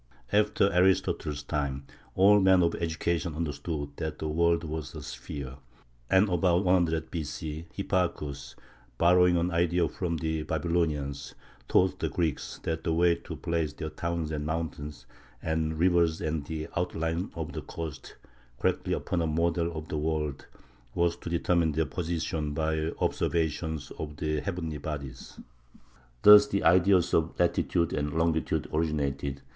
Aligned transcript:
After 0.33 0.73
Aristotle's 0.73 1.43
time 1.43 1.85
all 2.15 2.39
men 2.39 2.63
of 2.63 2.73
education 2.73 3.35
understood 3.35 3.89
that 3.97 4.17
the 4.17 4.27
world 4.27 4.63
was 4.63 4.95
a 4.95 5.03
sphere; 5.03 5.57
and 6.09 6.27
about 6.27 6.65
150 6.65 7.07
B. 7.11 7.23
C. 7.23 7.65
Hipparchus, 7.75 8.55
borrowing 8.97 9.37
an 9.37 9.51
idea 9.51 9.87
from 9.87 10.17
the 10.17 10.41
Babylonians, 10.41 11.35
taught 11.67 11.99
the 11.99 12.09
Greeks 12.09 12.59
that 12.63 12.83
the 12.83 12.91
way 12.95 13.13
to 13.13 13.35
place 13.35 13.73
their 13.73 13.91
towns 13.91 14.31
and 14.31 14.43
mountains 14.43 15.05
and 15.39 15.77
rivers 15.77 16.19
and 16.19 16.47
the 16.47 16.67
outlines 16.75 17.29
of 17.35 17.53
the 17.53 17.61
coast 17.61 18.15
correctly 18.59 18.93
upon 18.93 19.21
a 19.21 19.27
model 19.27 19.71
of 19.71 19.87
the 19.89 19.99
world, 19.99 20.47
was 20.95 21.15
to 21.17 21.29
determine 21.29 21.73
their 21.73 21.85
position 21.85 22.55
by 22.55 22.89
observations 23.01 23.91
of 23.99 24.17
the 24.17 24.39
heavenly 24.39 24.79
bodies. 24.79 25.39
Thus 26.23 26.47
the 26.47 26.63
ideas 26.63 27.13
of 27.13 27.39
latitude 27.39 27.93
and 27.93 28.11
longitude 28.13 28.67
originated. 28.73 29.43